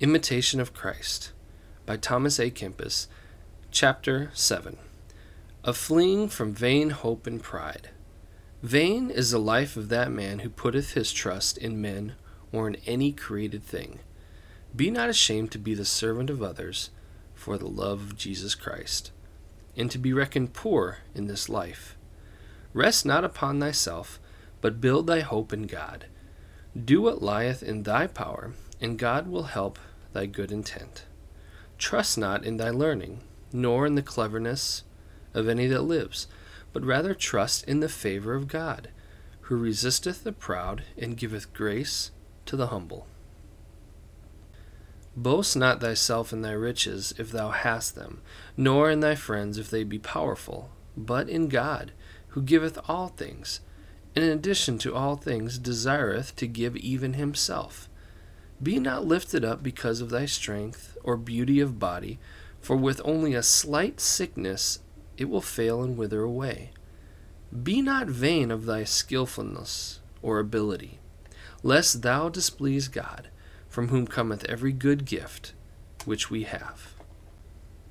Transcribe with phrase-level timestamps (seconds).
[0.00, 1.32] Imitation of Christ
[1.84, 2.52] by Thomas A.
[2.52, 3.08] Kempis,
[3.72, 4.76] Chapter 7
[5.64, 7.90] Of Fleeing from Vain Hope and Pride.
[8.62, 12.14] Vain is the life of that man who putteth his trust in men
[12.52, 13.98] or in any created thing.
[14.76, 16.90] Be not ashamed to be the servant of others
[17.34, 19.10] for the love of Jesus Christ,
[19.76, 21.96] and to be reckoned poor in this life.
[22.72, 24.20] Rest not upon thyself,
[24.60, 26.06] but build thy hope in God.
[26.78, 29.76] Do what lieth in thy power, and God will help
[30.12, 31.04] thy good intent.
[31.78, 33.20] Trust not in thy learning,
[33.52, 34.82] nor in the cleverness
[35.34, 36.26] of any that lives,
[36.72, 38.88] but rather trust in the favor of God,
[39.42, 42.10] who resisteth the proud and giveth grace
[42.46, 43.06] to the humble.
[45.16, 48.20] Boast not thyself in thy riches, if thou hast them,
[48.56, 51.92] nor in thy friends, if they be powerful, but in God,
[52.28, 53.60] who giveth all things,
[54.14, 57.87] and in addition to all things desireth to give even himself.
[58.60, 62.18] Be not lifted up because of thy strength or beauty of body,
[62.60, 64.80] for with only a slight sickness
[65.16, 66.72] it will fail and wither away.
[67.62, 70.98] Be not vain of thy skilfulness or ability,
[71.62, 73.28] lest thou displease God,
[73.68, 75.54] from whom cometh every good gift
[76.04, 76.94] which we have.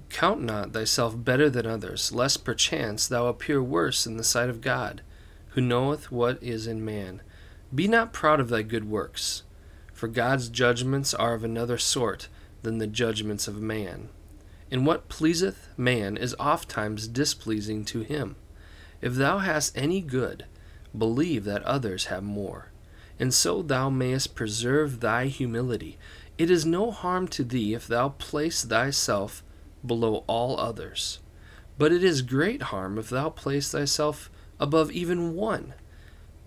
[0.09, 4.61] Count not thyself better than others, lest perchance thou appear worse in the sight of
[4.61, 5.01] God,
[5.49, 7.21] who knoweth what is in man.
[7.73, 9.43] Be not proud of thy good works
[9.97, 12.27] for God's judgments are of another sort
[12.61, 14.09] than the judgments of man.
[14.69, 18.35] And what pleaseth man is ofttimes displeasing to him.
[19.01, 20.45] If thou hast any good,
[20.95, 22.71] believe that others have more,
[23.19, 25.97] and so thou mayest preserve thy humility.
[26.37, 29.43] It is no harm to thee if thou place thyself
[29.83, 31.21] below all others,
[31.79, 35.73] but it is great harm if thou place thyself above even one.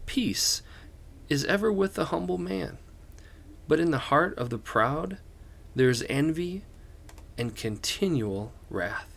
[0.07, 0.63] Peace
[1.29, 2.79] is ever with the humble man
[3.71, 5.19] but in the heart of the proud
[5.77, 6.65] there is envy
[7.39, 9.10] and continual wrath.